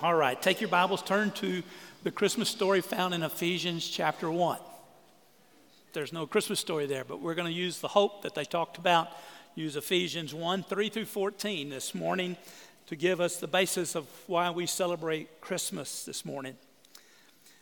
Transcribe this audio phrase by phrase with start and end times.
[0.00, 1.60] All right, take your Bibles, turn to
[2.04, 4.60] the Christmas story found in Ephesians chapter 1.
[5.92, 8.78] There's no Christmas story there, but we're going to use the hope that they talked
[8.78, 9.08] about,
[9.56, 12.36] use Ephesians 1 3 through 14 this morning
[12.86, 16.54] to give us the basis of why we celebrate Christmas this morning.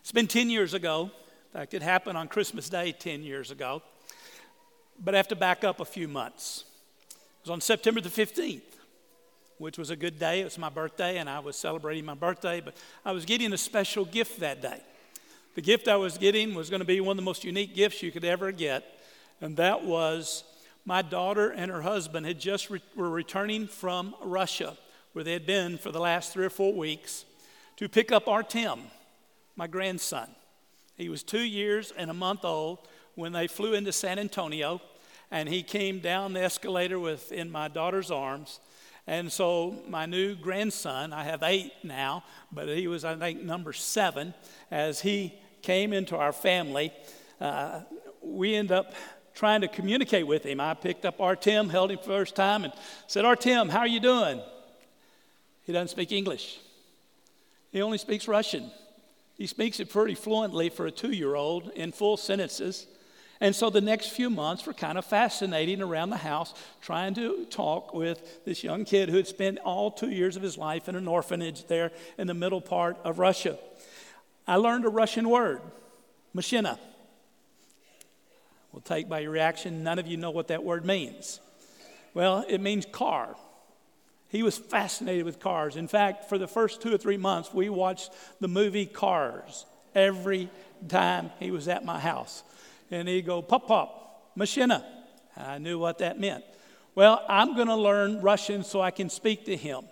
[0.03, 1.05] It's been 10 years ago.
[1.55, 3.83] In fact, it happened on Christmas Day 10 years ago.
[5.03, 6.65] But I have to back up a few months.
[7.09, 8.76] It was on September the 15th
[9.59, 10.41] which was a good day.
[10.41, 13.59] It was my birthday, and I was celebrating my birthday, but I was getting a
[13.59, 14.81] special gift that day.
[15.55, 18.03] The gift I was getting was going to be one of the most unique gifts
[18.03, 18.85] you could ever get,
[19.41, 20.45] and that was
[20.85, 24.77] my daughter and her husband had just re- were returning from Russia,
[25.13, 27.25] where they had been for the last three or four weeks,
[27.77, 28.81] to pick up Artem,
[29.57, 30.29] my grandson.
[30.97, 32.79] He was two years and a month old
[33.15, 34.81] when they flew into San Antonio,
[35.31, 38.61] and he came down the escalator with in my daughter's arms
[39.07, 43.73] and so my new grandson, I have eight now, but he was, I think, number
[43.73, 44.35] seven,
[44.71, 46.93] as he came into our family,
[47.41, 47.81] uh,
[48.21, 48.95] we end up
[49.35, 50.61] trying to communicate with him.
[50.61, 52.73] I picked up Artem, held him first time, and
[53.07, 54.41] said, Artem, how are you doing?
[55.63, 56.59] He doesn't speak English.
[57.71, 58.71] He only speaks Russian.
[59.37, 62.87] He speaks it pretty fluently for a two year old in full sentences.
[63.41, 67.45] And so the next few months were kind of fascinating around the house, trying to
[67.47, 70.97] talk with this young kid who had spent all two years of his life in
[70.97, 73.59] an orphanage there in the middle part of Russia.
[74.47, 75.61] I learned a Russian word,
[76.33, 76.79] machina.
[78.73, 81.41] We'll take by your reaction, none of you know what that word means.
[82.15, 83.37] Well, it means car.
[84.29, 85.77] He was fascinated with cars.
[85.77, 90.51] In fact, for the first two or three months, we watched the movie Cars every
[90.89, 92.43] time he was at my house
[92.91, 94.85] and he'd go, Pop, pop, machina.
[95.37, 96.45] I knew what that meant.
[96.95, 99.85] Well, I'm going to learn Russian so I can speak to him.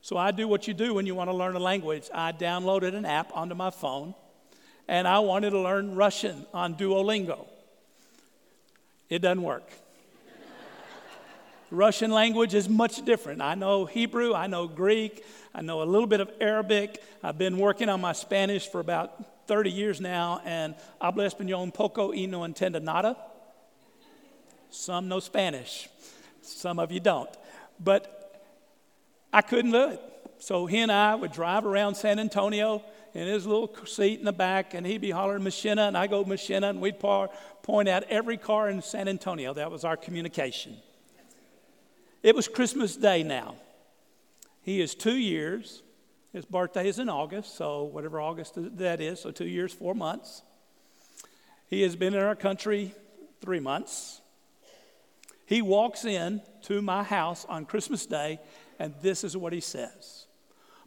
[0.00, 2.08] So I do what you do when you want to learn a language.
[2.14, 4.14] I downloaded an app onto my phone,
[4.86, 7.46] and I wanted to learn Russian on Duolingo.
[9.10, 9.70] It doesn't work.
[11.70, 13.42] Russian language is much different.
[13.42, 15.24] I know Hebrew, I know Greek,
[15.54, 17.02] I know a little bit of Arabic.
[17.22, 21.70] I've been working on my Spanish for about 30 years now, and hablo español un
[21.70, 23.16] poco y no entiendo nada.
[24.70, 25.88] Some know Spanish,
[26.42, 27.30] some of you don't.
[27.80, 28.42] But
[29.32, 30.02] I couldn't do it.
[30.38, 32.82] So he and I would drive around San Antonio
[33.14, 36.24] in his little seat in the back, and he'd be hollering Machina, and I go
[36.24, 39.52] Machina, and we'd point out every car in San Antonio.
[39.54, 40.76] That was our communication.
[42.28, 43.54] It was Christmas Day now.
[44.60, 45.82] He is two years
[46.30, 50.42] his birthday is in August, so whatever August that is, so two years, four months.
[51.68, 52.92] He has been in our country
[53.40, 54.20] three months.
[55.46, 58.40] He walks in to my house on Christmas Day,
[58.78, 60.26] and this is what he says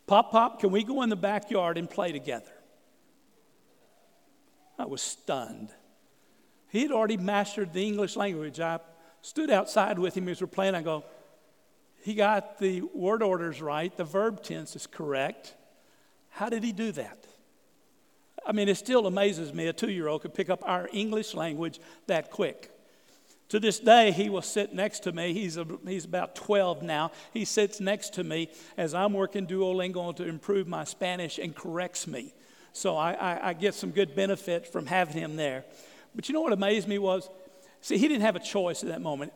[0.05, 2.53] Pop, Pop, can we go in the backyard and play together?
[4.77, 5.69] I was stunned.
[6.69, 8.59] He had already mastered the English language.
[8.59, 8.79] I
[9.23, 10.75] stood outside with him as we were playing.
[10.75, 11.03] I go,
[12.03, 15.55] he got the word orders right, the verb tense is correct.
[16.29, 17.25] How did he do that?
[18.45, 21.33] I mean, it still amazes me a two year old could pick up our English
[21.33, 22.71] language that quick.
[23.49, 25.33] To this day, he will sit next to me.
[25.33, 27.11] He's, a, he's about 12 now.
[27.33, 32.07] He sits next to me as I'm working Duolingo to improve my Spanish and corrects
[32.07, 32.33] me.
[32.71, 35.65] So I, I, I get some good benefit from having him there.
[36.15, 37.29] But you know what amazed me was,
[37.81, 39.33] see, he didn't have a choice at that moment.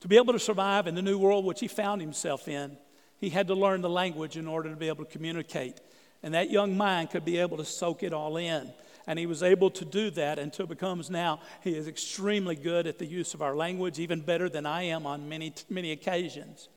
[0.00, 2.76] To be able to survive in the new world which he found himself in,
[3.18, 5.80] he had to learn the language in order to be able to communicate.
[6.22, 8.72] And that young mind could be able to soak it all in.
[9.06, 12.98] And he was able to do that until becomes now he is extremely good at
[12.98, 16.68] the use of our language, even better than I am on many, many occasions.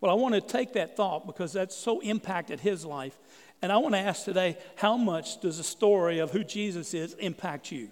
[0.00, 3.18] Well, I want to take that thought because that's so impacted his life.
[3.62, 7.14] And I want to ask today how much does the story of who Jesus is
[7.14, 7.90] impact you?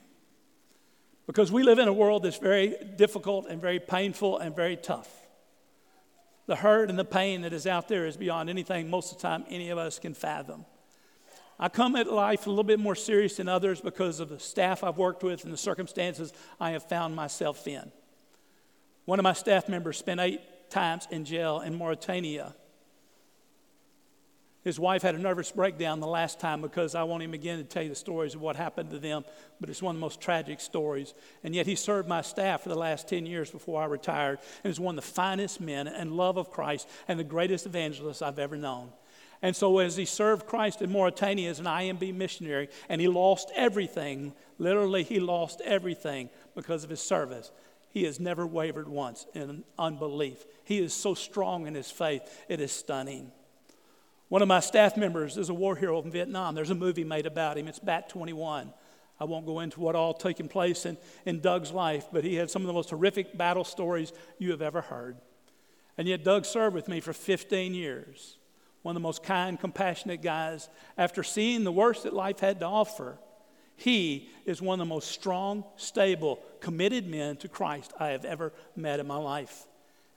[1.28, 5.14] Because we live in a world that's very difficult and very painful and very tough.
[6.46, 9.22] The hurt and the pain that is out there is beyond anything most of the
[9.22, 10.64] time any of us can fathom.
[11.60, 14.82] I come at life a little bit more serious than others because of the staff
[14.82, 17.92] I've worked with and the circumstances I have found myself in.
[19.04, 20.40] One of my staff members spent eight
[20.70, 22.54] times in jail in Mauritania
[24.69, 27.65] his wife had a nervous breakdown the last time because I won't even begin to
[27.65, 29.25] tell you the stories of what happened to them,
[29.61, 31.15] but it's one of the most tragic stories.
[31.43, 34.70] And yet he served my staff for the last 10 years before I retired and
[34.70, 38.38] is one of the finest men and love of Christ and the greatest evangelist I've
[38.38, 38.91] ever known.
[39.41, 43.50] And so, as he served Christ in Mauritania as an IMB missionary, and he lost
[43.55, 47.53] everything, literally, he lost everything because of his service.
[47.88, 50.44] He has never wavered once in unbelief.
[50.65, 53.32] He is so strong in his faith, it is stunning.
[54.28, 56.54] One of my staff members is a war hero in Vietnam.
[56.54, 57.66] There's a movie made about him.
[57.66, 58.72] It's Bat 21.
[59.20, 62.50] I won't go into what all taken place in, in Doug's life, but he had
[62.50, 65.16] some of the most horrific battle stories you have ever heard.
[65.96, 68.36] And yet, Doug served with me for 15 years.
[68.82, 70.69] One of the most kind, compassionate guys.
[70.96, 73.19] After seeing the worst that life had to offer,
[73.76, 78.52] he is one of the most strong, stable, committed men to Christ I have ever
[78.76, 79.66] met in my life.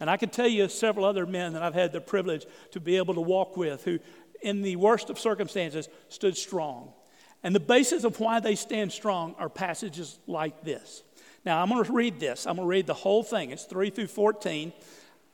[0.01, 2.97] And I can tell you several other men that I've had the privilege to be
[2.97, 3.99] able to walk with who,
[4.41, 6.91] in the worst of circumstances, stood strong.
[7.43, 11.03] And the basis of why they stand strong are passages like this.
[11.45, 12.47] Now, I'm going to read this.
[12.47, 13.51] I'm going to read the whole thing.
[13.51, 14.73] It's 3 through 14.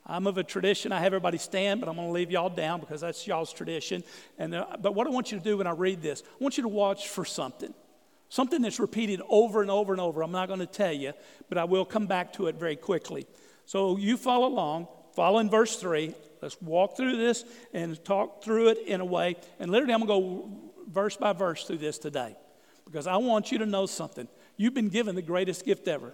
[0.05, 0.91] I'm of a tradition.
[0.91, 4.03] I have everybody stand, but I'm going to leave y'all down because that's y'all's tradition.
[4.37, 6.57] And uh, but what I want you to do when I read this, I want
[6.57, 7.73] you to watch for something,
[8.27, 10.23] something that's repeated over and over and over.
[10.23, 11.13] I'm not going to tell you,
[11.47, 13.27] but I will come back to it very quickly.
[13.67, 14.87] So you follow along.
[15.13, 16.15] Follow in verse three.
[16.41, 17.43] Let's walk through this
[17.73, 19.35] and talk through it in a way.
[19.59, 22.35] And literally, I'm going to go verse by verse through this today
[22.85, 24.27] because I want you to know something.
[24.55, 26.13] You've been given the greatest gift ever.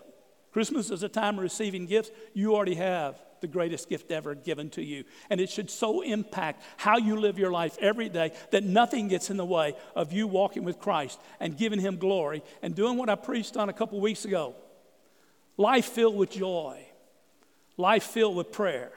[0.52, 2.12] Christmas is a time of receiving gifts.
[2.34, 5.04] You already have the greatest gift ever given to you.
[5.30, 9.30] And it should so impact how you live your life every day that nothing gets
[9.30, 13.10] in the way of you walking with Christ and giving Him glory and doing what
[13.10, 14.56] I preached on a couple weeks ago
[15.58, 16.84] life filled with joy,
[17.78, 18.92] life filled with prayer,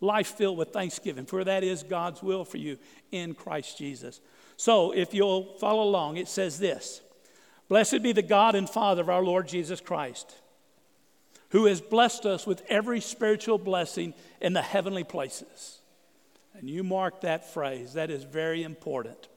[0.00, 2.78] life filled with thanksgiving, for that is God's will for you
[3.10, 4.20] in Christ Jesus.
[4.56, 7.00] So if you'll follow along, it says this
[7.68, 10.36] Blessed be the God and Father of our Lord Jesus Christ
[11.54, 15.78] who has blessed us with every spiritual blessing in the heavenly places.
[16.52, 19.28] And you mark that phrase, that is very important.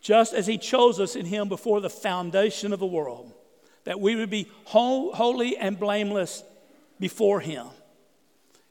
[0.00, 3.32] Just as he chose us in him before the foundation of the world,
[3.84, 6.42] that we would be holy and blameless
[7.02, 7.66] before him.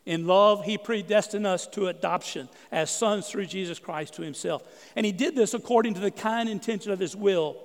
[0.06, 4.64] In love, he predestined us to adoption as sons through Jesus Christ to himself.
[4.96, 7.62] And he did this according to the kind intention of his will.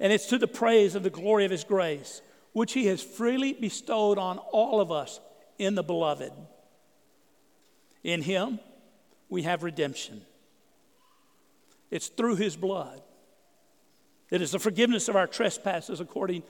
[0.00, 2.22] And it's to the praise of the glory of his grace
[2.52, 5.20] which he has freely bestowed on all of us
[5.58, 6.32] in the beloved.
[8.02, 8.58] In him,
[9.28, 10.22] we have redemption.
[11.90, 13.02] It's through his blood.
[14.30, 16.42] It is the forgiveness of our trespasses according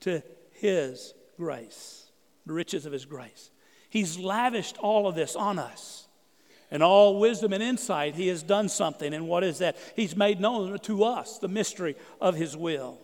[0.00, 0.22] to
[0.52, 1.99] his grace,
[2.46, 3.50] the riches of his grace.
[3.88, 6.06] He's lavished all of this on us.
[6.70, 9.12] And all wisdom and insight, he has done something.
[9.12, 9.76] And what is that?
[9.96, 12.98] He's made known to us the mystery of his will.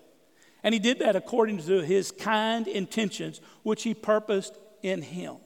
[0.62, 5.36] And he did that according to his kind intentions, which he purposed in him.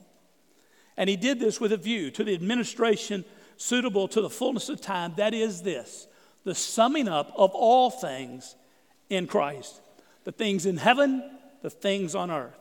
[0.97, 3.25] And he did this with a view to the administration
[3.57, 5.13] suitable to the fullness of time.
[5.17, 6.07] That is this
[6.43, 8.55] the summing up of all things
[9.09, 9.81] in Christ
[10.23, 11.23] the things in heaven,
[11.61, 12.60] the things on earth.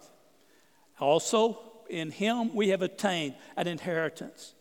[1.00, 1.58] Also,
[1.88, 4.55] in him we have attained an inheritance.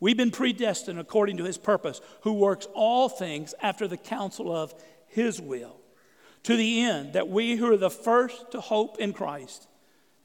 [0.00, 4.74] We've been predestined according to his purpose, who works all things after the counsel of
[5.06, 5.76] his will
[6.44, 9.68] to the end that we who are the first to hope in Christ,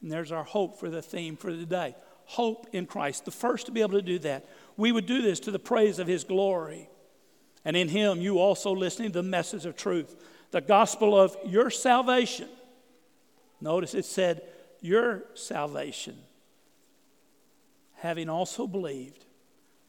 [0.01, 1.95] and there's our hope for the theme for the day
[2.27, 4.45] hope in Christ, the first to be able to do that,
[4.75, 6.89] we would do this to the praise of His glory.
[7.63, 10.13] And in Him, you also listening to the message of truth,
[10.51, 12.49] the gospel of your salvation.
[13.61, 14.41] Notice it said,
[14.81, 16.17] your salvation.
[17.95, 19.25] Having also believed,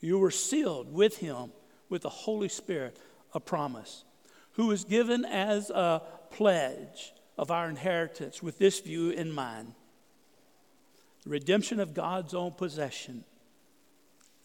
[0.00, 1.52] you were sealed with Him
[1.88, 2.98] with the Holy Spirit,
[3.34, 4.04] a promise,
[4.52, 9.74] who was given as a pledge of our inheritance with this view in mind
[11.24, 13.24] the redemption of God's own possession.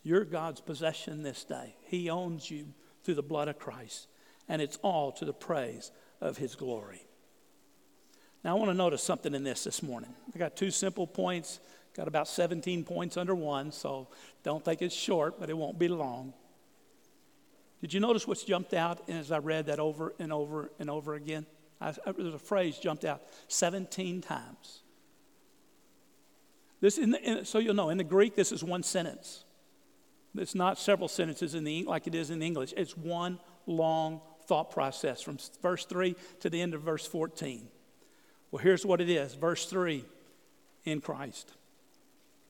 [0.03, 1.75] You're God's possession this day.
[1.83, 4.07] He owns you through the blood of Christ,
[4.49, 7.05] and it's all to the praise of His glory.
[8.43, 10.13] Now, I want to notice something in this this morning.
[10.35, 11.59] I got two simple points,
[11.95, 14.09] got about 17 points under one, so
[14.43, 16.33] don't think it's short, but it won't be long.
[17.79, 21.15] Did you notice what's jumped out as I read that over and over and over
[21.15, 21.45] again?
[21.79, 24.83] I, there's a phrase jumped out 17 times.
[26.81, 29.45] This in the, in, so you'll know, in the Greek, this is one sentence.
[30.35, 32.73] It's not several sentences in the like it is in English.
[32.75, 37.67] It's one long thought process from verse 3 to the end of verse 14.
[38.53, 40.05] Well, here's what it is verse 3
[40.85, 41.51] in Christ,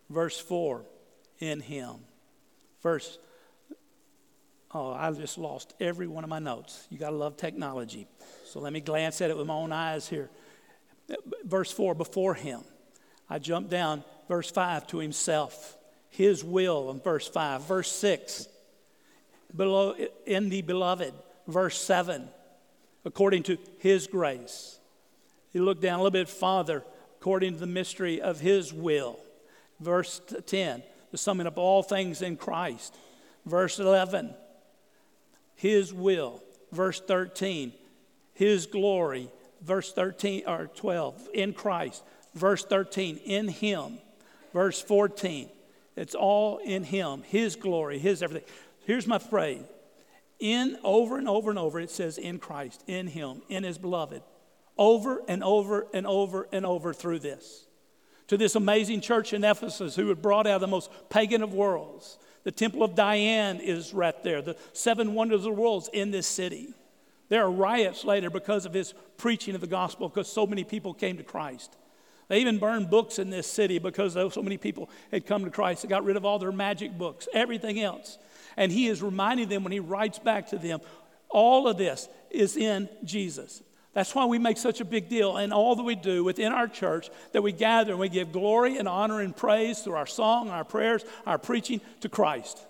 [0.10, 0.84] verse 4
[1.40, 1.96] in Him,
[2.82, 3.18] verse
[4.74, 6.88] Oh, I just lost every one of my notes.
[6.90, 8.08] You got to love technology.
[8.48, 10.30] So let me glance at it with my own eyes here.
[11.46, 12.62] Verse 4, before him.
[13.30, 15.78] I jump down, verse 5, to himself,
[16.10, 17.68] his will in verse 5.
[17.68, 18.48] Verse 6,
[19.56, 19.96] below,
[20.26, 21.14] in the beloved.
[21.48, 22.28] Verse 7,
[23.06, 24.80] according to his grace.
[25.54, 26.84] You looked down a little bit farther,
[27.20, 29.20] according to the mystery of his will.
[29.80, 32.96] Verse 10, the summing up all things in Christ.
[33.46, 34.34] Verse 11,
[35.56, 36.44] His will.
[36.72, 37.72] Verse 13,
[38.34, 39.30] His glory.
[39.62, 42.04] Verse 13 or 12, in Christ.
[42.34, 44.00] Verse 13, in Him.
[44.54, 45.50] Verse 14,
[45.96, 48.48] it's all in Him, His glory, His everything.
[48.86, 49.62] Here's my phrase
[50.40, 54.22] in over and over and over, it says in Christ, in Him, in His beloved.
[54.78, 57.66] Over and over and over and over through this.
[58.28, 62.18] To this amazing church in Ephesus who had brought out the most pagan of worlds.
[62.44, 64.42] The temple of Diana is right there.
[64.42, 66.74] The seven wonders of the world in this city.
[67.30, 70.94] There are riots later because of his preaching of the gospel, because so many people
[70.94, 71.76] came to Christ.
[72.28, 75.84] They even burned books in this city because so many people had come to Christ.
[75.84, 78.18] They got rid of all their magic books, everything else.
[78.58, 80.80] And he is reminding them when he writes back to them,
[81.30, 83.62] all of this is in Jesus.
[83.94, 86.68] That's why we make such a big deal in all that we do within our
[86.68, 90.50] church that we gather and we give glory and honor and praise through our song,
[90.50, 92.66] our prayers, our preaching to Christ.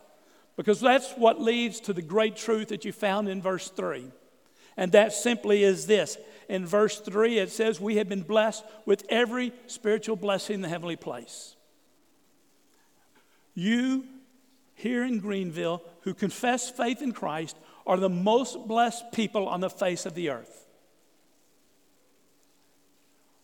[0.57, 4.05] Because that's what leads to the great truth that you found in verse 3.
[4.75, 6.17] And that simply is this.
[6.49, 10.69] In verse 3, it says, We have been blessed with every spiritual blessing in the
[10.69, 11.55] heavenly place.
[13.53, 14.05] You
[14.75, 17.55] here in Greenville who confess faith in Christ
[17.87, 20.52] are the most blessed people on the face of the earth.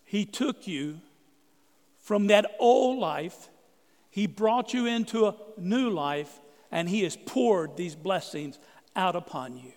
[0.10, 1.02] He took you
[2.00, 3.48] from that old life,
[4.10, 6.40] He brought you into a new life,
[6.72, 8.58] and He has poured these blessings
[8.96, 9.72] out upon you.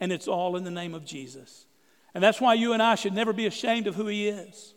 [0.00, 1.66] And it's all in the name of Jesus.
[2.14, 4.72] And that's why you and I should never be ashamed of who He is.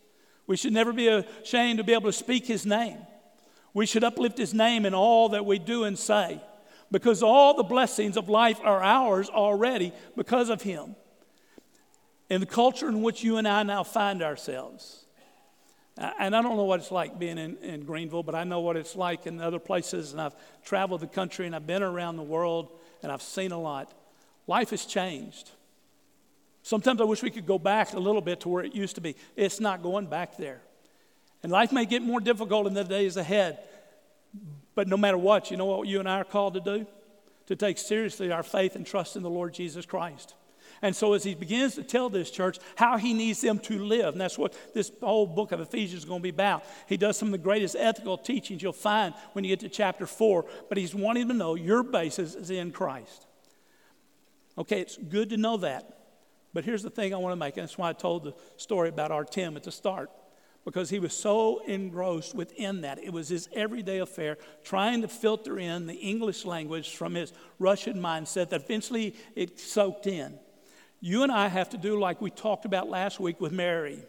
[0.47, 2.97] We should never be ashamed to be able to speak His name.
[3.73, 6.41] We should uplift His name in all that we do and say
[6.91, 10.97] because all the blessings of life are ours already because of Him.
[12.29, 15.05] In the culture in which you and I now find ourselves,
[15.97, 18.77] and I don't know what it's like being in, in Greenville, but I know what
[18.77, 22.23] it's like in other places, and I've traveled the country and I've been around the
[22.23, 22.71] world
[23.03, 23.91] and I've seen a lot.
[24.47, 25.51] Life has changed.
[26.63, 29.01] Sometimes I wish we could go back a little bit to where it used to
[29.01, 29.15] be.
[29.35, 30.61] It's not going back there.
[31.43, 33.59] And life may get more difficult in the days ahead.
[34.75, 36.85] But no matter what, you know what you and I are called to do?
[37.47, 40.35] To take seriously our faith and trust in the Lord Jesus Christ.
[40.81, 44.13] And so, as he begins to tell this church how he needs them to live,
[44.13, 47.17] and that's what this whole book of Ephesians is going to be about, he does
[47.17, 50.45] some of the greatest ethical teachings you'll find when you get to chapter 4.
[50.69, 53.27] But he's wanting to know your basis is in Christ.
[54.57, 55.97] Okay, it's good to know that.
[56.53, 58.89] But here's the thing I want to make, and that's why I told the story
[58.89, 60.09] about Artem at the start
[60.65, 62.99] because he was so engrossed within that.
[63.01, 67.99] It was his everyday affair, trying to filter in the English language from his Russian
[67.99, 70.37] mindset that eventually it soaked in.
[71.01, 74.03] You and I have to do like we talked about last week with Mary.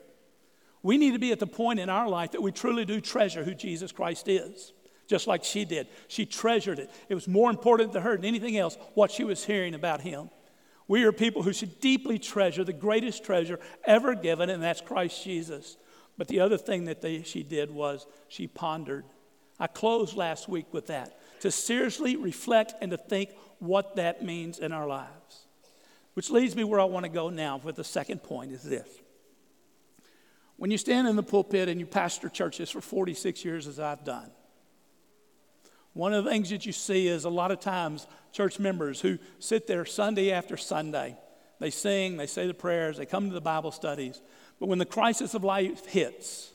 [0.83, 3.45] We need to be at the point in our life that we truly do treasure
[3.45, 4.73] who Jesus Christ is,
[5.07, 5.89] just like she did.
[6.09, 6.91] She treasured it.
[7.09, 10.31] It was more important to her than anything else what she was hearing about him.
[10.89, 15.23] We are people who should deeply treasure the greatest treasure ever given, and that's Christ
[15.23, 15.77] Jesus.
[16.19, 19.05] But the other thing that they, she did was she pondered.
[19.61, 24.59] I closed last week with that to seriously reflect and to think what that means
[24.59, 25.47] in our lives.
[26.21, 28.87] Which leads me where I want to go now for the second point is this.
[30.59, 34.05] When you stand in the pulpit and you pastor churches for 46 years, as I've
[34.05, 34.31] done,
[35.95, 39.17] one of the things that you see is a lot of times church members who
[39.39, 41.17] sit there Sunday after Sunday.
[41.59, 44.21] They sing, they say the prayers, they come to the Bible studies,
[44.59, 46.51] but when the crisis of life hits,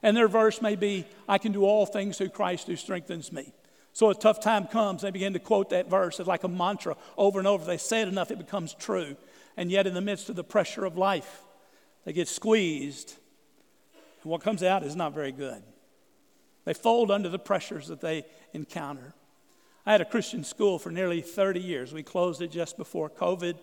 [0.00, 3.52] and their verse may be, I can do all things through Christ who strengthens me.
[3.92, 6.96] So a tough time comes, they begin to quote that verse as like a mantra
[7.16, 7.64] over and over.
[7.64, 9.16] They say it enough, it becomes true.
[9.56, 11.42] And yet, in the midst of the pressure of life,
[12.04, 13.16] they get squeezed.
[14.22, 15.62] And what comes out is not very good.
[16.64, 19.14] They fold under the pressures that they encounter.
[19.84, 21.92] I had a Christian school for nearly 30 years.
[21.92, 23.56] We closed it just before COVID.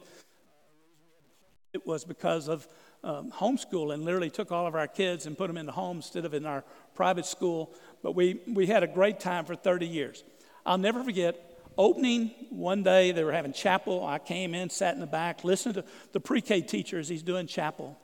[1.74, 2.68] It was because of
[3.04, 5.98] um, homeschool and literally took all of our kids and put them in the home
[5.98, 6.64] instead of in our
[6.96, 7.74] private school.
[8.04, 10.24] But we, we had a great time for 30 years.
[10.66, 11.46] I'll never forget
[11.78, 14.06] opening one day, they were having chapel.
[14.06, 17.24] I came in, sat in the back, listened to the pre K teacher as he's
[17.24, 17.98] doing chapel.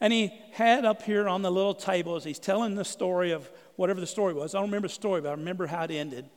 [0.00, 3.48] And he had up here on the little table as he's telling the story of
[3.76, 4.54] whatever the story was.
[4.54, 6.28] I don't remember the story, but I remember how it ended.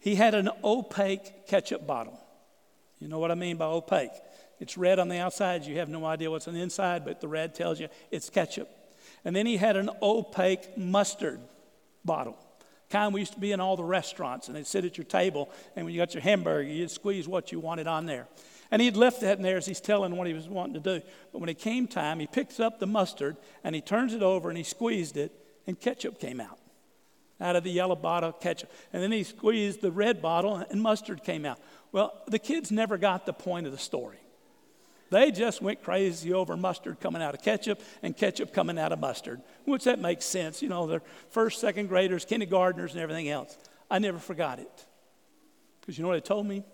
[0.00, 2.18] He had an opaque ketchup bottle.
[2.98, 4.10] You know what I mean by opaque?
[4.60, 5.64] It's red on the outside.
[5.64, 8.68] You have no idea what's on the inside, but the red tells you it's ketchup.
[9.24, 11.40] And then he had an opaque mustard
[12.04, 12.38] bottle.
[12.90, 15.50] Kind we used to be in all the restaurants, and they'd sit at your table,
[15.74, 18.28] and when you got your hamburger, you'd squeeze what you wanted on there.
[18.70, 21.06] And he'd left that in there as he's telling what he was wanting to do.
[21.32, 24.48] But when it came time, he picks up the mustard and he turns it over
[24.48, 25.32] and he squeezed it,
[25.66, 26.58] and ketchup came out.
[27.40, 28.70] out of the yellow bottle ketchup.
[28.92, 31.58] And then he squeezed the red bottle and mustard came out.
[31.92, 34.18] Well, the kids never got the point of the story.
[35.10, 38.98] They just went crazy over mustard coming out of ketchup and ketchup coming out of
[38.98, 40.62] mustard, which that makes sense.
[40.62, 43.56] You know, they're first, second graders, kindergartners, and everything else.
[43.90, 44.86] I never forgot it.
[45.80, 46.64] Because you know what they told me?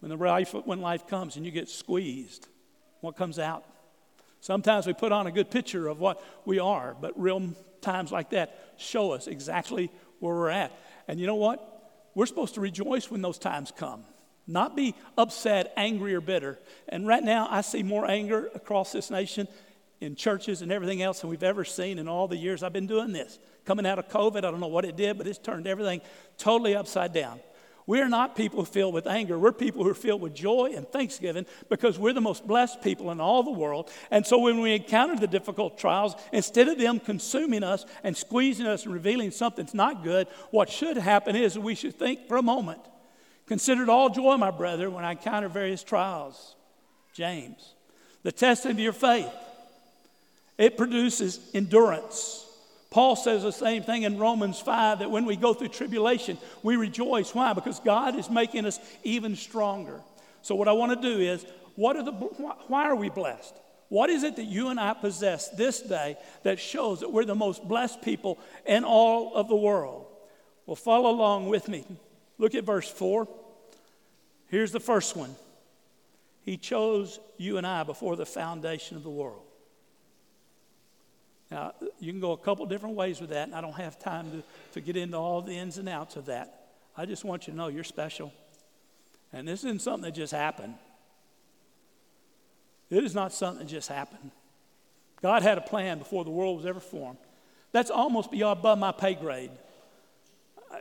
[0.00, 2.46] When, the life, when life comes and you get squeezed,
[3.00, 3.64] what comes out?
[4.40, 8.30] Sometimes we put on a good picture of what we are, but real times like
[8.30, 10.72] that show us exactly where we're at.
[11.08, 11.70] And you know what?
[12.14, 14.04] We're supposed to rejoice when those times come,
[14.46, 16.58] not be upset, angry, or bitter.
[16.88, 19.48] And right now, I see more anger across this nation
[20.00, 22.86] in churches and everything else than we've ever seen in all the years I've been
[22.86, 23.38] doing this.
[23.64, 26.02] Coming out of COVID, I don't know what it did, but it's turned everything
[26.36, 27.40] totally upside down.
[27.86, 29.38] We're not people filled with anger.
[29.38, 33.10] We're people who are filled with joy and thanksgiving because we're the most blessed people
[33.10, 33.90] in all the world.
[34.10, 38.66] And so when we encounter the difficult trials, instead of them consuming us and squeezing
[38.66, 42.42] us and revealing something's not good, what should happen is we should think for a
[42.42, 42.80] moment.
[43.46, 46.54] Consider it all joy, my brother, when I encounter various trials.
[47.14, 47.74] James.
[48.22, 49.30] The testing of your faith,
[50.56, 52.40] it produces endurance.
[52.90, 56.76] Paul says the same thing in Romans 5 that when we go through tribulation, we
[56.76, 57.34] rejoice.
[57.34, 57.52] Why?
[57.52, 60.00] Because God is making us even stronger.
[60.42, 63.54] So, what I want to do is, what are the, why are we blessed?
[63.88, 67.34] What is it that you and I possess this day that shows that we're the
[67.34, 70.06] most blessed people in all of the world?
[70.66, 71.84] Well, follow along with me.
[72.38, 73.28] Look at verse 4.
[74.48, 75.34] Here's the first one
[76.42, 79.42] He chose you and I before the foundation of the world.
[81.50, 84.30] Now, you can go a couple different ways with that, and I don't have time
[84.30, 86.68] to, to get into all the ins and outs of that.
[86.96, 88.32] I just want you to know you're special.
[89.32, 90.74] And this isn't something that just happened.
[92.90, 94.30] It is not something that just happened.
[95.20, 97.18] God had a plan before the world was ever formed.
[97.72, 99.50] That's almost beyond above my pay grade.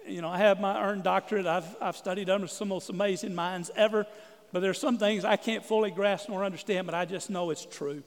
[0.08, 1.46] You know, I have my earned doctorate.
[1.46, 4.06] I've, I've studied under some of the most amazing minds ever,
[4.52, 7.66] but there's some things I can't fully grasp nor understand, but I just know it's
[7.66, 8.04] true.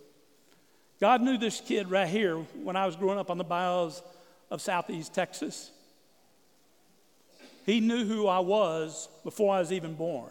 [1.01, 4.03] God knew this kid right here when I was growing up on the bayous
[4.51, 5.71] of southeast Texas.
[7.65, 10.31] He knew who I was before I was even born.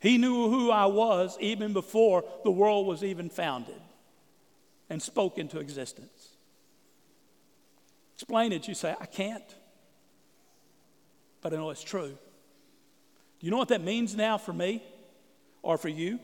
[0.00, 3.80] He knew who I was even before the world was even founded
[4.90, 6.36] and spoke into existence.
[8.14, 9.42] Explain it, you say, I can't.
[11.44, 12.08] But I know it's true.
[12.08, 14.82] Do you know what that means now for me
[15.62, 16.18] or for you?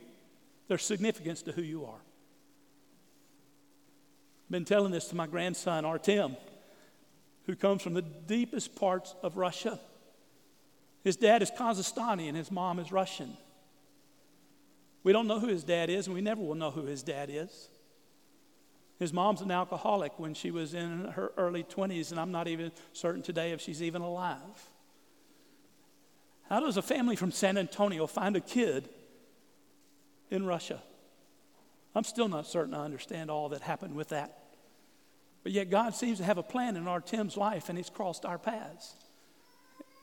[0.66, 2.00] There's significance to who you are
[4.46, 6.37] I've been telling this to my grandson, Artem,
[7.44, 9.78] who comes from the deepest parts of Russia.
[11.04, 13.37] His dad is Kazakhstani and his mom is Russian.
[15.04, 17.28] We don't know who his dad is, and we never will know who his dad
[17.30, 17.68] is.
[18.98, 22.72] His mom's an alcoholic when she was in her early 20s, and I'm not even
[22.92, 24.70] certain today if she's even alive.
[26.50, 28.88] How does a family from San Antonio find a kid
[30.30, 30.82] in Russia?
[31.94, 34.36] I'm still not certain I understand all that happened with that.
[35.44, 38.36] But yet, God seems to have a plan in Artem's life, and He's crossed our
[38.36, 38.94] paths.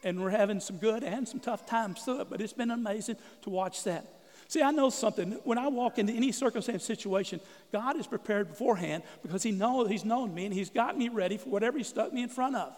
[0.03, 3.17] And we're having some good and some tough times through it, but it's been amazing
[3.41, 4.05] to watch that.
[4.47, 5.33] See, I know something.
[5.43, 7.41] When I walk into any circumstance, situation,
[7.73, 11.37] God is prepared beforehand because He knows He's known me and He's got me ready
[11.37, 12.73] for whatever He stuck me in front of.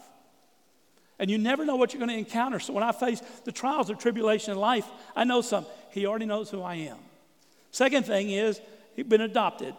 [1.20, 2.60] And you never know what you're going to encounter.
[2.60, 5.72] So when I face the trials of tribulation in life, I know something.
[5.92, 6.98] He already knows who I am.
[7.72, 8.60] Second thing is,
[9.00, 9.74] He's been adopted.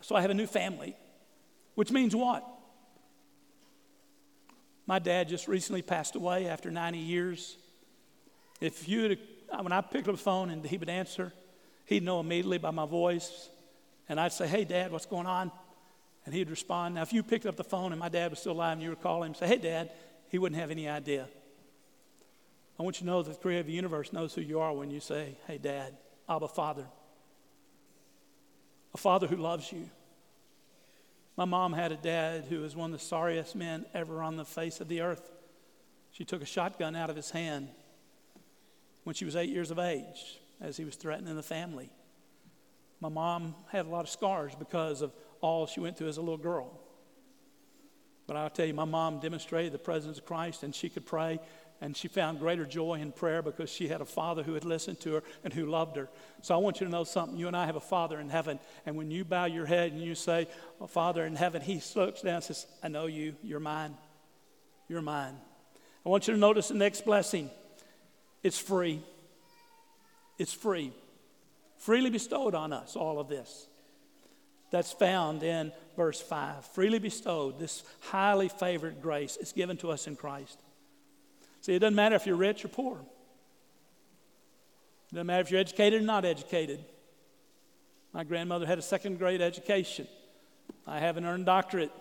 [0.00, 0.96] So I have a new family.
[1.76, 2.44] Which means what?
[4.84, 7.56] My dad just recently passed away after 90 years.
[8.60, 9.16] If you
[9.60, 11.32] when I picked up the phone and he would answer,
[11.84, 13.48] he'd know immediately by my voice.
[14.08, 15.52] And I'd say, Hey, Dad, what's going on?
[16.24, 16.96] And he'd respond.
[16.96, 18.90] Now, if you picked up the phone and my dad was still alive and you
[18.90, 19.92] were calling him, say, Hey, Dad,
[20.28, 21.26] he wouldn't have any idea.
[22.78, 24.72] I want you to know that the creator of the universe knows who you are
[24.72, 25.96] when you say, Hey, Dad,
[26.28, 26.86] Abba, Father.
[28.94, 29.90] A father who loves you,
[31.36, 34.44] my mom had a dad who was one of the sorriest men ever on the
[34.44, 35.30] face of the earth.
[36.10, 37.68] She took a shotgun out of his hand
[39.04, 41.90] when she was eight years of age as he was threatening the family.
[43.00, 46.20] My mom had a lot of scars because of all she went through as a
[46.20, 46.80] little girl.
[48.28, 51.40] But I'll tell you, my mom demonstrated the presence of Christ and she could pray
[51.80, 55.00] and she found greater joy in prayer because she had a father who had listened
[55.00, 56.08] to her and who loved her.
[56.42, 57.38] So I want you to know something.
[57.38, 58.58] You and I have a father in heaven.
[58.84, 60.48] And when you bow your head and you say,
[60.80, 63.34] oh, Father in heaven, he looks down and says, I know you.
[63.42, 63.96] You're mine.
[64.88, 65.36] You're mine.
[66.04, 67.50] I want you to notice the next blessing
[68.42, 69.02] it's free.
[70.38, 70.92] It's free.
[71.78, 73.66] Freely bestowed on us, all of this.
[74.70, 76.64] That's found in verse 5.
[76.66, 80.58] Freely bestowed, this highly favored grace is given to us in Christ.
[81.60, 82.98] See, it doesn't matter if you're rich or poor,
[85.10, 86.84] it doesn't matter if you're educated or not educated.
[88.12, 90.08] My grandmother had a second grade education.
[90.86, 91.92] I have an earned doctorate.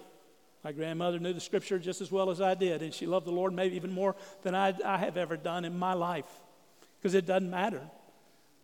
[0.63, 3.31] My grandmother knew the scripture just as well as I did, and she loved the
[3.31, 6.25] Lord maybe even more than I, I have ever done in my life
[6.99, 7.81] because it doesn't matter.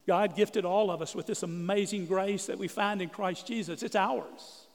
[0.06, 3.84] God gifted all of us with this amazing grace that we find in Christ Jesus.
[3.84, 4.68] It's ours.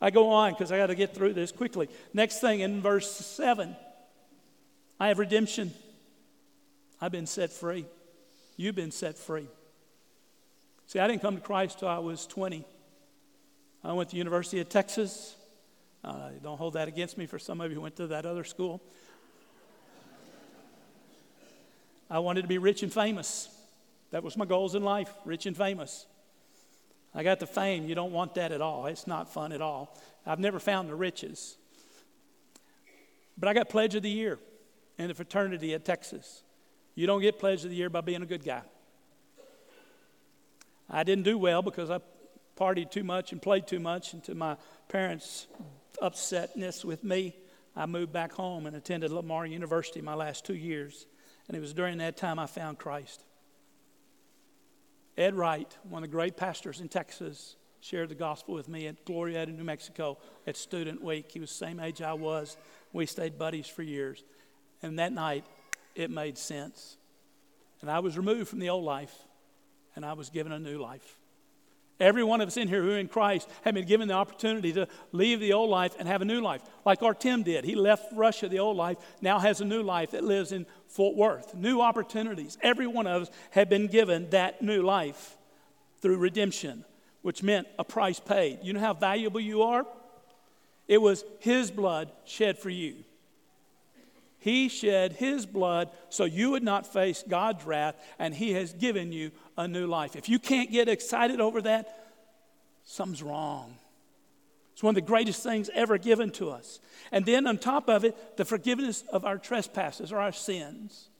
[0.00, 1.88] I go on because I got to get through this quickly.
[2.14, 3.76] Next thing in verse 7
[4.98, 5.72] I have redemption.
[7.00, 7.86] I've been set free.
[8.56, 9.48] You've been set free.
[10.86, 12.64] See, I didn't come to Christ till I was 20.
[13.82, 15.34] I went to the University of Texas.
[16.04, 18.44] Uh, don't hold that against me for some of you who went to that other
[18.44, 18.82] school.
[22.10, 23.48] I wanted to be rich and famous.
[24.10, 26.06] That was my goals in life, rich and famous.
[27.14, 27.86] I got the fame.
[27.86, 28.86] You don't want that at all.
[28.86, 29.96] It's not fun at all.
[30.26, 31.56] I've never found the riches.
[33.38, 34.38] But I got Pledge of the Year
[34.98, 36.42] in the fraternity at Texas.
[36.94, 38.62] You don't get Pledge of the Year by being a good guy.
[40.88, 42.00] I didn't do well because I
[42.56, 44.56] partied too much and played too much, and to my
[44.88, 45.46] parents'
[46.02, 47.34] upsetness with me,
[47.74, 51.06] I moved back home and attended Lamar University my last two years.
[51.48, 53.24] And it was during that time I found Christ.
[55.16, 59.04] Ed Wright, one of the great pastors in Texas, shared the gospel with me at
[59.04, 61.30] Glorieta, New Mexico at Student Week.
[61.30, 62.56] He was the same age I was.
[62.92, 64.22] We stayed buddies for years.
[64.82, 65.44] And that night,
[65.94, 66.96] it made sense.
[67.80, 69.14] And I was removed from the old life,
[69.96, 71.16] and I was given a new life.
[71.98, 74.72] Every one of us in here who are in Christ have been given the opportunity
[74.72, 77.64] to leave the old life and have a new life, like Artem did.
[77.64, 81.16] He left Russia, the old life, now has a new life that lives in Fort
[81.16, 81.54] Worth.
[81.54, 82.58] New opportunities.
[82.62, 85.36] Every one of us had been given that new life
[86.00, 86.84] through redemption,
[87.22, 88.58] which meant a price paid.
[88.62, 89.86] You know how valuable you are?
[90.88, 92.96] It was His blood shed for you.
[94.38, 99.12] He shed His blood so you would not face God's wrath, and He has given
[99.12, 100.16] you a new life.
[100.16, 102.10] If you can't get excited over that,
[102.84, 103.76] something's wrong.
[104.80, 106.80] It's one of the greatest things ever given to us.
[107.12, 111.10] And then on top of it, the forgiveness of our trespasses or our sins.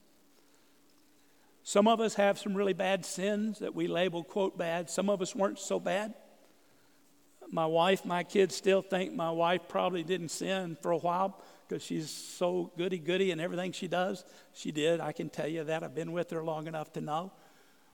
[1.61, 4.89] Some of us have some really bad sins that we label, quote, bad.
[4.89, 6.15] Some of us weren't so bad.
[7.51, 11.83] My wife, my kids still think my wife probably didn't sin for a while because
[11.83, 14.25] she's so goody goody in everything she does.
[14.53, 14.99] She did.
[14.99, 15.83] I can tell you that.
[15.83, 17.31] I've been with her long enough to know.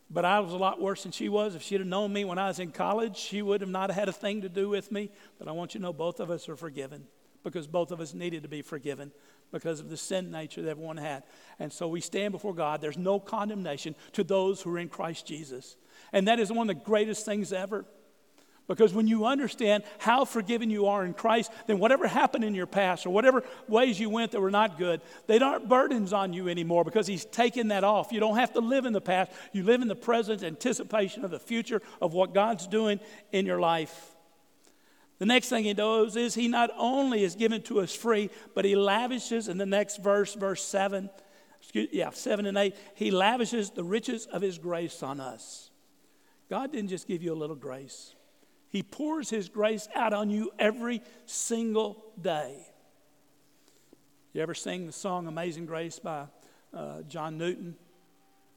[0.10, 1.56] But I was a lot worse than she was.
[1.56, 4.08] If she'd have known me when I was in college, she would have not had
[4.08, 5.12] a thing to do with me.
[5.38, 7.08] But I want you to know both of us are forgiven
[7.44, 9.12] because both of us needed to be forgiven
[9.52, 11.24] because of the sin nature that everyone had.
[11.60, 12.82] And so we stand before God.
[12.82, 15.78] There's no condemnation to those who are in Christ Jesus.
[16.14, 17.86] And that is one of the greatest things ever.
[18.68, 22.66] Because when you understand how forgiven you are in Christ, then whatever happened in your
[22.66, 26.50] past or whatever ways you went that were not good, they aren't burdens on you
[26.50, 28.12] anymore because He's taken that off.
[28.12, 29.32] You don't have to live in the past.
[29.54, 33.00] You live in the present anticipation of the future of what God's doing
[33.32, 34.14] in your life.
[35.20, 38.66] The next thing He does is He not only is given to us free, but
[38.66, 41.10] He lavishes in the next verse, verse 7,
[41.62, 45.72] excuse, yeah, 7 and 8, He lavishes the riches of His grace on us.
[46.50, 48.14] God didn't just give you a little grace.
[48.70, 52.68] He pours His grace out on you every single day.
[54.34, 56.26] You ever sing the song Amazing Grace by
[56.74, 57.76] uh, John Newton?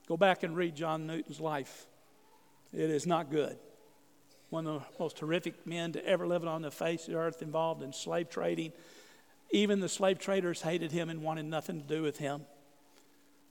[0.06, 1.86] Go back and read John Newton's life.
[2.72, 3.56] It is not good.
[4.50, 7.40] One of the most horrific men to ever live on the face of the earth,
[7.40, 8.72] involved in slave trading.
[9.52, 12.42] Even the slave traders hated him and wanted nothing to do with him.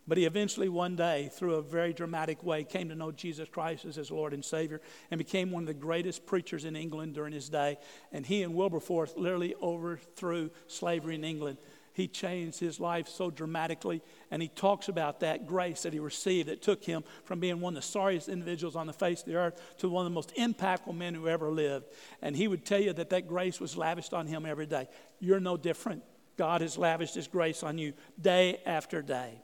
[0.09, 3.85] But he eventually, one day, through a very dramatic way, came to know Jesus Christ
[3.85, 7.31] as his Lord and Savior and became one of the greatest preachers in England during
[7.31, 7.77] his day.
[8.11, 11.59] And he and Wilberforce literally overthrew slavery in England.
[11.93, 16.49] He changed his life so dramatically, and he talks about that grace that he received
[16.49, 19.35] that took him from being one of the sorriest individuals on the face of the
[19.35, 21.85] earth to one of the most impactful men who ever lived.
[22.23, 24.87] And he would tell you that that grace was lavished on him every day.
[25.19, 26.01] You're no different.
[26.35, 29.43] God has lavished his grace on you day after day.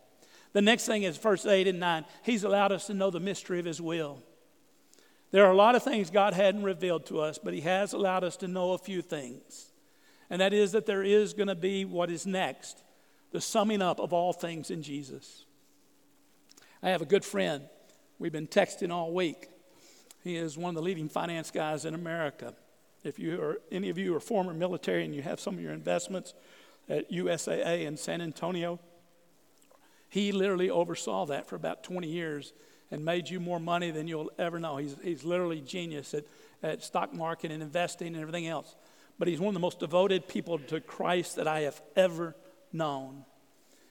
[0.55, 2.05] The next thing is verse 8 and 9.
[2.23, 4.23] He's allowed us to know the mystery of His will.
[5.31, 8.23] There are a lot of things God hadn't revealed to us, but He has allowed
[8.23, 9.73] us to know a few things.
[10.29, 12.81] And that is that there is going to be what is next
[13.33, 15.43] the summing up of all things in Jesus.
[16.81, 17.65] I have a good friend.
[18.17, 19.49] We've been texting all week.
[20.23, 22.53] He is one of the leading finance guys in America.
[23.03, 25.73] If you are, any of you are former military and you have some of your
[25.73, 26.33] investments
[26.87, 28.79] at USAA in San Antonio,
[30.09, 32.53] he literally oversaw that for about 20 years
[32.91, 34.77] and made you more money than you'll ever know.
[34.77, 36.25] He's, he's literally genius at,
[36.61, 38.75] at stock market and investing and everything else.
[39.17, 42.35] But he's one of the most devoted people to Christ that I have ever
[42.71, 43.25] known.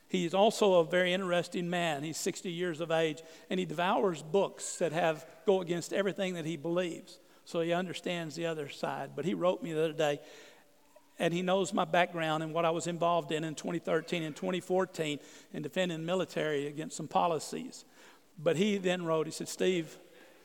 [0.06, 2.02] He's also a very interesting man.
[2.02, 6.44] He's 60 years of age, and he devours books that have go against everything that
[6.44, 7.18] he believes.
[7.44, 9.10] So he understands the other side.
[9.16, 10.20] But he wrote me the other day,
[11.18, 15.18] and he knows my background and what I was involved in in 2013 and 2014
[15.52, 17.84] in defending the military against some policies.
[18.38, 19.96] But he then wrote, he said, Steve,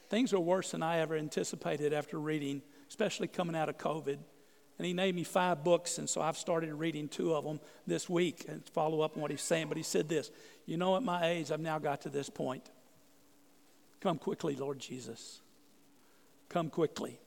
[0.09, 4.17] things are worse than I ever anticipated after reading, especially coming out of COVID.
[4.77, 8.07] And he named me five books, and so I've started reading two of them this
[8.07, 9.67] week and follow up on what he's saying.
[9.67, 10.31] But he said this
[10.65, 12.69] You know, at my age, I've now got to this point.
[13.99, 15.41] Come quickly, Lord Jesus.
[16.47, 17.19] Come quickly.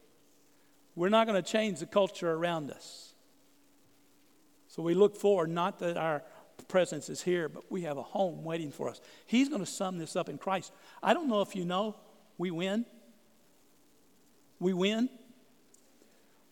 [0.95, 3.12] We're not going to change the culture around us.
[4.73, 6.23] So we look forward, not that our
[6.67, 9.03] presence is here, but we have a home waiting for us.
[9.27, 10.73] He's going to sum this up in Christ.
[11.03, 11.95] I don't know if you know,
[12.39, 12.87] we win.
[14.59, 15.11] We win.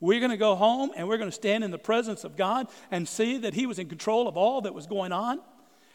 [0.00, 2.66] We're going to go home and we're going to stand in the presence of God
[2.90, 5.40] and see that He was in control of all that was going on.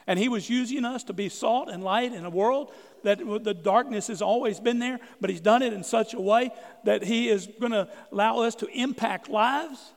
[0.07, 2.71] And He was using us to be salt and light in a world
[3.03, 6.49] that the darkness has always been there, but He's done it in such a way
[6.85, 9.93] that He is going to allow us to impact lives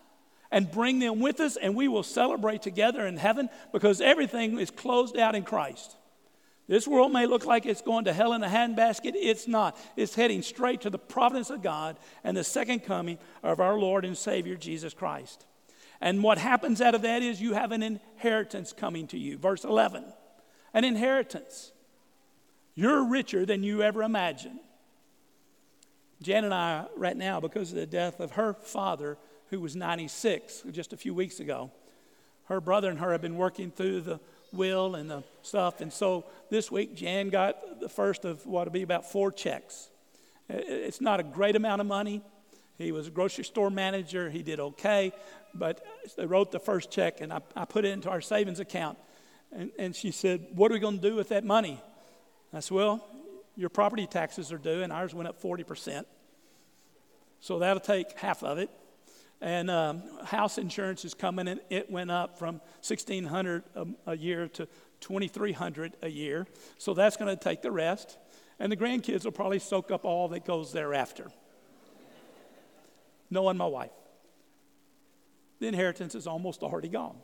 [0.50, 4.70] and bring them with us, and we will celebrate together in heaven because everything is
[4.70, 5.96] closed out in Christ.
[6.68, 9.12] This world may look like it's going to hell in a handbasket.
[9.14, 9.76] It's not.
[9.96, 14.04] It's heading straight to the providence of God and the second coming of our Lord
[14.04, 15.46] and Savior Jesus Christ.
[16.00, 19.38] And what happens out of that is you have an inheritance coming to you.
[19.38, 20.04] Verse 11
[20.74, 21.72] an inheritance.
[22.74, 24.60] You're richer than you ever imagined.
[26.22, 29.16] Jan and I, right now, because of the death of her father,
[29.50, 31.70] who was 96 just a few weeks ago,
[32.44, 34.20] her brother and her have been working through the
[34.52, 35.80] will and the stuff.
[35.80, 39.90] And so this week, Jan got the first of what will be about four checks.
[40.48, 42.22] It's not a great amount of money.
[42.78, 44.30] He was a grocery store manager.
[44.30, 45.12] He did okay.
[45.54, 45.84] But
[46.16, 48.98] they wrote the first check, and I, I put it into our savings account.
[49.52, 51.80] And, and she said, What are we going to do with that money?
[52.52, 53.04] I said, Well,
[53.56, 56.04] your property taxes are due, and ours went up 40%.
[57.40, 58.70] So that'll take half of it.
[59.40, 64.48] And um, house insurance is coming, and it went up from 1600 a, a year
[64.48, 64.66] to
[65.00, 66.46] 2300 a year.
[66.78, 68.18] So that's going to take the rest.
[68.58, 71.30] And the grandkids will probably soak up all that goes thereafter.
[73.30, 73.90] Knowing my wife,
[75.60, 77.16] the inheritance is almost already gone.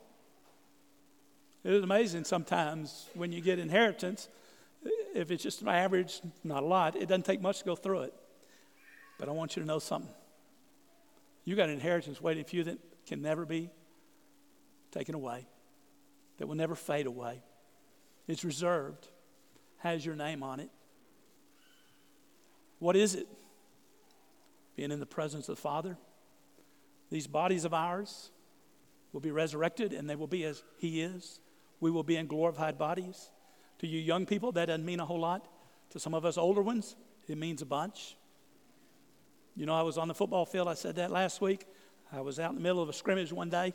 [1.63, 4.29] It is amazing sometimes when you get inheritance,
[5.15, 8.01] if it's just my average, not a lot, it doesn't take much to go through
[8.01, 8.13] it.
[9.17, 10.13] But I want you to know something.
[11.45, 13.69] You got an inheritance waiting for you that can never be
[14.91, 15.47] taken away,
[16.37, 17.43] that will never fade away.
[18.27, 19.07] It's reserved,
[19.77, 20.69] has your name on it.
[22.79, 23.27] What is it?
[24.75, 25.97] Being in the presence of the Father.
[27.11, 28.31] These bodies of ours
[29.13, 31.39] will be resurrected and they will be as He is.
[31.79, 33.29] We will be in glorified bodies.
[33.79, 35.47] To you young people, that doesn't mean a whole lot.
[35.91, 36.95] To some of us older ones,
[37.27, 38.17] it means a bunch.
[39.55, 40.67] You know, I was on the football field.
[40.67, 41.65] I said that last week.
[42.11, 43.73] I was out in the middle of a scrimmage one day.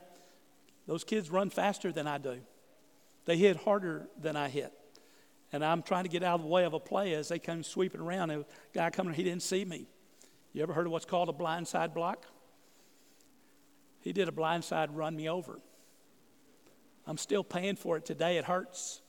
[0.87, 2.40] Those kids run faster than I do,
[3.25, 4.73] they hit harder than I hit.
[5.53, 7.64] And I'm trying to get out of the way of a play as they come
[7.64, 8.31] sweeping around.
[8.31, 9.88] A guy coming, he didn't see me.
[10.53, 12.25] You ever heard of what's called a blindside block?
[14.01, 15.59] He did a blindside run me over.
[17.05, 18.38] I'm still paying for it today.
[18.38, 19.01] It hurts.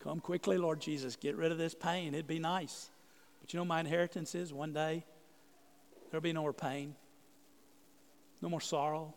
[0.00, 1.14] Come quickly, Lord Jesus.
[1.14, 2.14] Get rid of this pain.
[2.14, 2.90] It'd be nice.
[3.46, 5.04] But you know, my inheritance is one day
[6.10, 6.96] there'll be no more pain,
[8.42, 9.14] no more sorrow,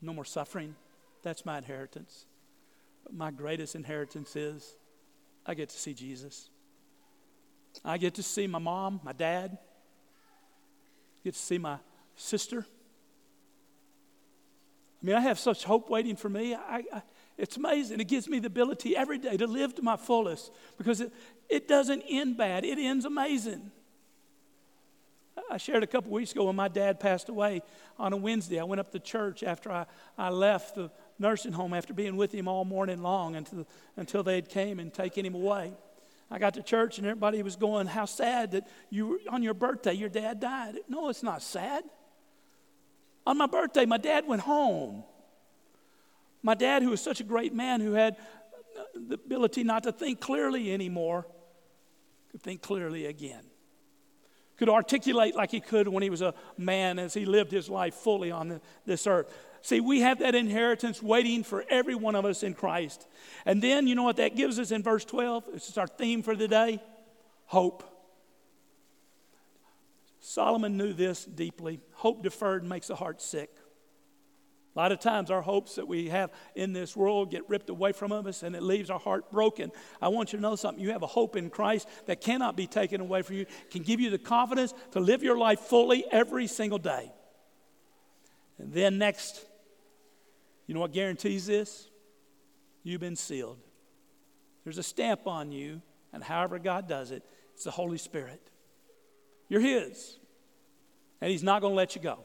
[0.00, 0.74] no more suffering.
[1.22, 2.24] That's my inheritance.
[3.04, 4.78] But my greatest inheritance is
[5.44, 6.48] I get to see Jesus.
[7.84, 11.76] I get to see my mom, my dad, I get to see my
[12.14, 12.64] sister.
[15.02, 16.54] I mean, I have such hope waiting for me.
[16.54, 17.02] I, I,
[17.36, 18.00] it's amazing.
[18.00, 21.12] It gives me the ability every day to live to my fullest because it,
[21.48, 23.70] it doesn't end bad, it ends amazing.
[25.50, 27.62] I shared a couple weeks ago when my dad passed away
[27.98, 28.58] on a Wednesday.
[28.58, 32.32] I went up to church after I, I left the nursing home after being with
[32.32, 35.72] him all morning long until, until they had came and taken him away.
[36.30, 39.54] I got to church and everybody was going, How sad that you were on your
[39.54, 40.76] birthday your dad died.
[40.88, 41.84] No, it's not sad.
[43.26, 45.04] On my birthday, my dad went home.
[46.42, 48.16] My dad, who was such a great man, who had
[48.94, 51.26] the ability not to think clearly anymore,
[52.36, 53.44] could think clearly again.
[54.58, 57.94] Could articulate like he could when he was a man as he lived his life
[57.94, 59.34] fully on the, this earth.
[59.62, 63.08] See, we have that inheritance waiting for every one of us in Christ.
[63.46, 65.44] And then, you know what that gives us in verse 12?
[65.54, 66.82] This is our theme for the day
[67.46, 67.84] hope.
[70.20, 71.80] Solomon knew this deeply.
[71.94, 73.50] Hope deferred makes the heart sick.
[74.76, 77.92] A lot of times, our hopes that we have in this world get ripped away
[77.92, 79.72] from us and it leaves our heart broken.
[80.02, 80.84] I want you to know something.
[80.84, 84.00] You have a hope in Christ that cannot be taken away from you, can give
[84.00, 87.10] you the confidence to live your life fully every single day.
[88.58, 89.42] And then, next,
[90.66, 91.88] you know what guarantees this?
[92.82, 93.58] You've been sealed.
[94.64, 95.80] There's a stamp on you,
[96.12, 97.22] and however God does it,
[97.54, 98.50] it's the Holy Spirit.
[99.48, 100.18] You're His,
[101.22, 102.18] and He's not going to let you go.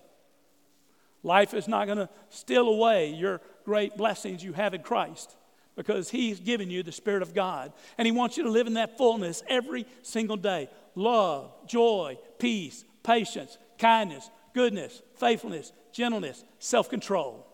[1.24, 5.36] Life is not going to steal away your great blessings you have in Christ
[5.76, 7.74] because He's given you the Spirit of God.
[7.98, 12.84] And He wants you to live in that fullness every single day love, joy, peace,
[13.04, 17.48] patience, kindness, goodness, faithfulness, gentleness, self control.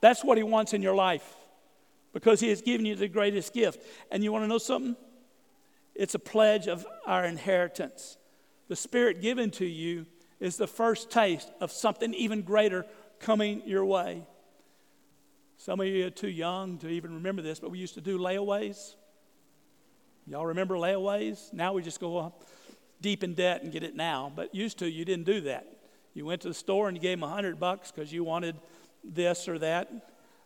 [0.00, 1.36] That's what He wants in your life
[2.12, 3.82] because He has given you the greatest gift.
[4.10, 4.96] And you want to know something?
[5.94, 8.16] It's a pledge of our inheritance.
[8.68, 10.06] The Spirit given to you
[10.42, 12.84] is the first taste of something even greater
[13.20, 14.26] coming your way.
[15.56, 18.18] Some of you are too young to even remember this, but we used to do
[18.18, 18.96] layaways.
[20.26, 21.52] Y'all remember layaways?
[21.52, 22.34] Now we just go
[23.00, 25.68] deep in debt and get it now, but used to you didn't do that.
[26.12, 28.56] You went to the store and you gave them a hundred bucks because you wanted
[29.04, 29.92] this or that.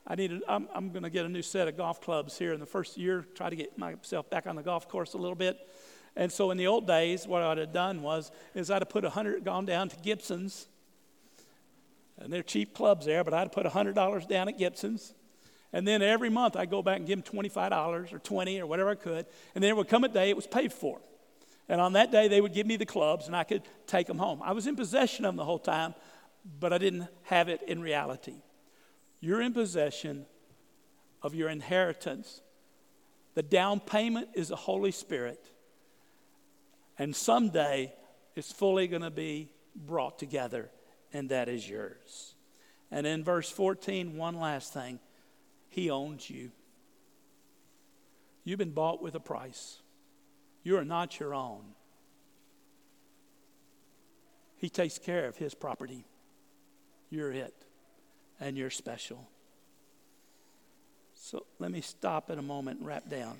[0.06, 0.42] I needed.
[0.46, 2.98] I'm, I'm going to get a new set of golf clubs here in the first
[2.98, 3.26] year.
[3.34, 5.58] Try to get myself back on the golf course a little bit.
[6.16, 9.04] And so in the old days, what I'd have done was is I'd have put
[9.04, 10.66] a hundred, gone down to Gibson's,
[12.18, 15.14] and they're cheap clubs there, but I'd put a hundred dollars down at Gibson's.
[15.72, 18.90] And then every month I'd go back and give them $25 or 20 or whatever
[18.90, 19.26] I could.
[19.54, 21.00] And then it would come a day it was paid for.
[21.68, 24.18] And on that day they would give me the clubs and I could take them
[24.18, 24.40] home.
[24.42, 25.94] I was in possession of them the whole time,
[26.58, 28.36] but I didn't have it in reality.
[29.20, 30.24] You're in possession
[31.22, 32.40] of your inheritance.
[33.34, 35.44] The down payment is the Holy Spirit.
[36.98, 37.92] And someday
[38.34, 40.70] it's fully going to be brought together,
[41.12, 42.34] and that is yours.
[42.90, 45.00] And in verse 14, one last thing
[45.68, 46.50] He owns you.
[48.44, 49.80] You've been bought with a price,
[50.62, 51.62] you are not your own.
[54.58, 56.04] He takes care of His property.
[57.10, 57.54] You're it,
[58.40, 59.28] and you're special.
[61.14, 63.38] So let me stop in a moment and wrap down.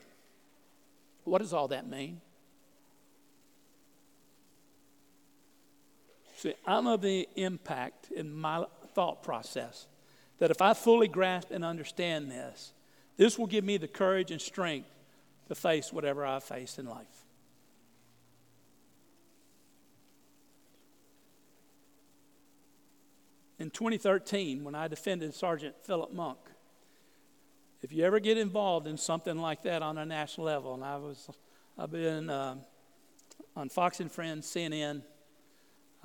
[1.25, 2.21] What does all that mean?
[6.47, 9.89] See, I'm of the impact in my thought process
[10.39, 12.73] that if I fully grasp and understand this,
[13.17, 14.87] this will give me the courage and strength
[15.49, 17.25] to face whatever I face in life.
[23.59, 26.39] In 2013, when I defended Sergeant Phillip Monk,
[27.83, 30.97] if you ever get involved in something like that on a national level, and I
[30.99, 31.29] was,
[31.77, 32.55] I've been uh,
[33.57, 35.03] on Fox and Friends, CNN,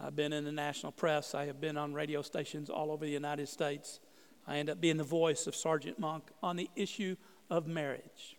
[0.03, 1.35] I've been in the national press.
[1.35, 3.99] I have been on radio stations all over the United States.
[4.47, 7.15] I end up being the voice of Sergeant Monk on the issue
[7.51, 8.37] of marriage.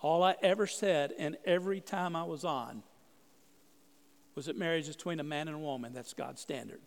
[0.00, 2.82] All I ever said, and every time I was on,
[4.34, 5.92] was that marriage is between a man and a woman.
[5.92, 6.80] That's God's standard.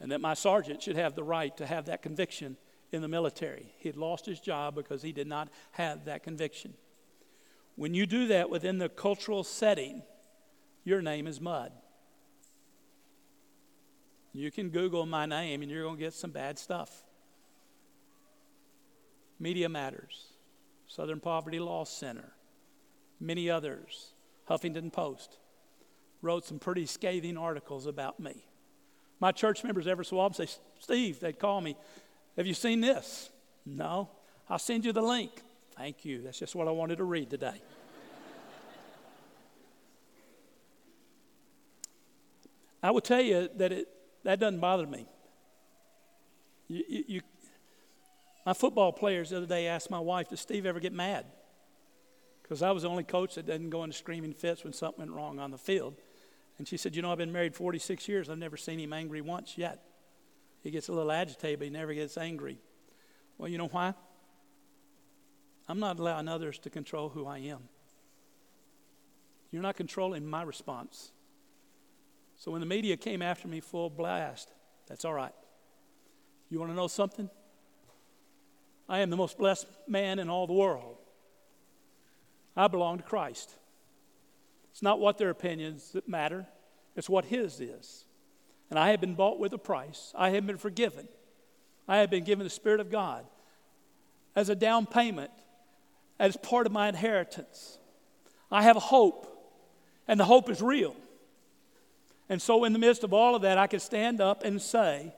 [0.00, 2.56] And that my sergeant should have the right to have that conviction
[2.90, 3.74] in the military.
[3.78, 6.74] He had lost his job because he did not have that conviction.
[7.74, 10.02] When you do that within the cultural setting,
[10.84, 11.72] your name is mud.
[14.36, 17.02] You can Google my name and you're going to get some bad stuff.
[19.38, 20.32] Media Matters,
[20.86, 22.32] Southern Poverty Law Center,
[23.20, 24.12] many others,
[24.48, 25.38] Huffington Post,
[26.22, 28.44] wrote some pretty scathing articles about me.
[29.20, 31.76] My church members ever so often say, Steve, they'd call me,
[32.36, 33.30] Have you seen this?
[33.64, 34.10] No.
[34.48, 35.30] I'll send you the link.
[35.76, 36.22] Thank you.
[36.22, 37.54] That's just what I wanted to read today.
[42.82, 43.88] I will tell you that it,
[44.26, 45.06] that doesn't bother me.
[46.66, 47.20] You, you, you,
[48.44, 51.26] my football players the other day asked my wife, Does Steve ever get mad?
[52.42, 55.12] Because I was the only coach that didn't go into screaming fits when something went
[55.12, 55.94] wrong on the field.
[56.58, 58.28] And she said, You know, I've been married 46 years.
[58.28, 59.84] I've never seen him angry once yet.
[60.60, 62.58] He gets a little agitated, but he never gets angry.
[63.38, 63.94] Well, you know why?
[65.68, 67.68] I'm not allowing others to control who I am.
[69.52, 71.12] You're not controlling my response.
[72.36, 74.50] So when the media came after me full blast,
[74.86, 75.32] that's all right.
[76.50, 77.28] You want to know something?
[78.88, 80.96] I am the most blessed man in all the world.
[82.56, 83.50] I belong to Christ.
[84.70, 86.46] It's not what their opinions that matter,
[86.94, 88.04] it's what His is.
[88.70, 90.12] And I have been bought with a price.
[90.16, 91.06] I have been forgiven.
[91.86, 93.24] I have been given the Spirit of God
[94.34, 95.30] as a down payment,
[96.18, 97.78] as part of my inheritance.
[98.50, 99.26] I have hope,
[100.06, 100.96] and the hope is real.
[102.28, 105.12] And so, in the midst of all of that, I can stand up and say,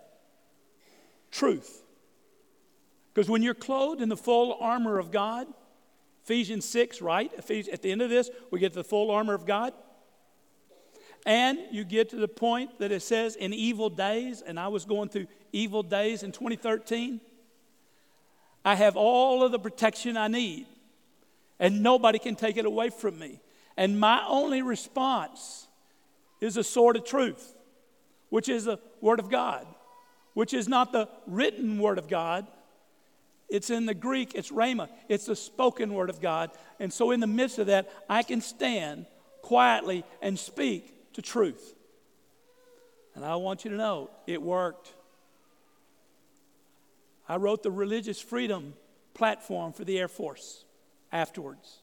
[1.31, 1.83] truth.
[3.15, 5.47] Because when you're clothed in the full armor of God,
[6.25, 7.33] Ephesians 6, right?
[7.35, 9.73] At the end of this, we get the full armor of God.
[11.25, 14.85] And you get to the point that it says in evil days, and I was
[14.85, 17.21] going through evil days in 2013.
[18.65, 20.67] I have all of the protection I need,
[21.59, 23.41] and nobody can take it away from me.
[23.77, 25.68] And my only response
[26.41, 27.55] is a sword of truth,
[28.31, 29.67] which is the Word of God,
[30.35, 32.47] which is not the written Word of God.
[33.49, 36.51] It's in the Greek, it's Rhema, it's the spoken Word of God.
[36.79, 39.07] And so, in the midst of that, I can stand
[39.43, 41.75] quietly and speak to truth.
[43.15, 44.93] And I want you to know it worked.
[47.29, 48.75] I wrote the religious freedom
[49.13, 50.65] platform for the Air Force
[51.11, 51.79] afterwards.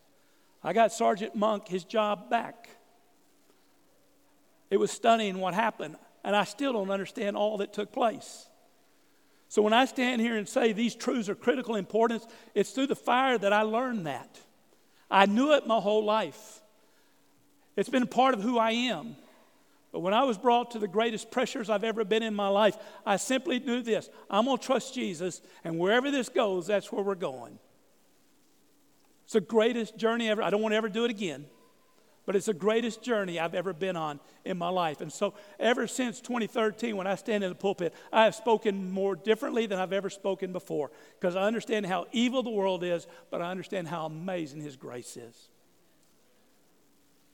[0.64, 2.70] I got Sergeant Monk his job back.
[4.70, 8.48] It was stunning what happened, and I still don't understand all that took place.
[9.48, 12.96] So when I stand here and say these truths are critical importance, it's through the
[12.96, 14.40] fire that I learned that.
[15.10, 16.62] I knew it my whole life.
[17.76, 19.16] It's been a part of who I am.
[19.92, 22.76] But when I was brought to the greatest pressures I've ever been in my life,
[23.06, 27.04] I simply knew this I'm going to trust Jesus, and wherever this goes, that's where
[27.04, 27.60] we're going.
[29.24, 30.42] It's the greatest journey ever.
[30.42, 31.46] I don't want to ever do it again
[32.26, 35.02] but it's the greatest journey I've ever been on in my life.
[35.02, 39.16] And so, ever since 2013, when I stand in the pulpit, I have spoken more
[39.16, 43.42] differently than I've ever spoken before because I understand how evil the world is, but
[43.42, 45.50] I understand how amazing His grace is.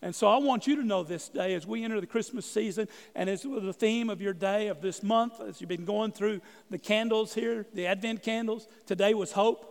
[0.02, 2.88] And so, I want you to know this day as we enter the Christmas season,
[3.16, 6.42] and as the theme of your day of this month, as you've been going through
[6.70, 9.68] the candles here, the Advent candles, today was hope.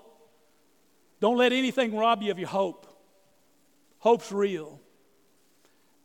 [1.21, 2.87] Don't let anything rob you of your hope.
[3.99, 4.80] Hope's real.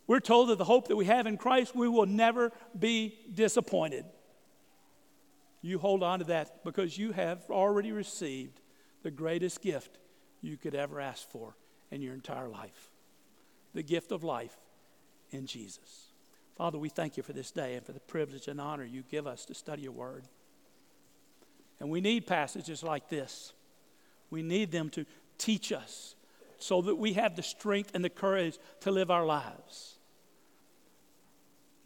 [0.06, 4.04] We're told that the hope that we have in Christ, we will never be disappointed.
[5.62, 8.60] You hold on to that because you have already received
[9.02, 9.98] the greatest gift
[10.40, 11.56] you could ever ask for
[11.90, 12.90] in your entire life
[13.74, 14.56] the gift of life
[15.30, 16.12] in Jesus.
[16.56, 19.26] Father, we thank you for this day and for the privilege and honor you give
[19.26, 20.24] us to study your word.
[21.78, 23.52] And we need passages like this.
[24.30, 25.04] We need them to
[25.36, 26.14] teach us
[26.58, 29.95] so that we have the strength and the courage to live our lives.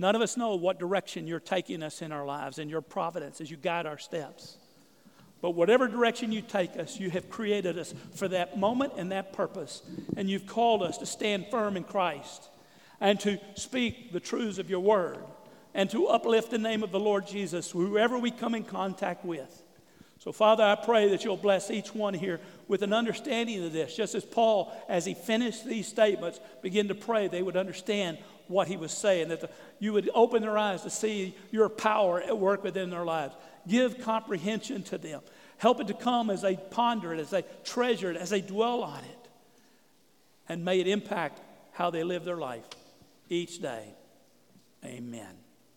[0.00, 3.42] None of us know what direction you're taking us in our lives and your providence
[3.42, 4.56] as you guide our steps.
[5.42, 9.34] But whatever direction you take us, you have created us for that moment and that
[9.34, 9.82] purpose.
[10.16, 12.48] And you've called us to stand firm in Christ
[12.98, 15.18] and to speak the truths of your word
[15.74, 19.59] and to uplift the name of the Lord Jesus, whoever we come in contact with.
[20.20, 23.96] So, Father, I pray that you'll bless each one here with an understanding of this,
[23.96, 28.68] just as Paul, as he finished these statements, began to pray they would understand what
[28.68, 29.48] he was saying, that the,
[29.78, 33.34] you would open their eyes to see your power at work within their lives.
[33.66, 35.22] Give comprehension to them.
[35.56, 38.82] Help it to come as they ponder it, as they treasure it, as they dwell
[38.82, 39.28] on it.
[40.50, 41.40] And may it impact
[41.72, 42.64] how they live their life
[43.30, 43.94] each day.
[44.84, 45.39] Amen.